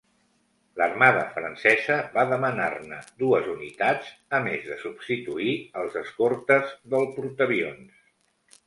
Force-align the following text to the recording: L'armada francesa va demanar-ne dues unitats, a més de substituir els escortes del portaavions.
L'armada 0.81 1.25
francesa 1.35 1.97
va 2.15 2.23
demanar-ne 2.31 3.03
dues 3.25 3.51
unitats, 3.53 4.11
a 4.39 4.41
més 4.49 4.67
de 4.71 4.79
substituir 4.87 5.55
els 5.85 6.03
escortes 6.05 6.75
del 6.97 7.09
portaavions. 7.21 7.97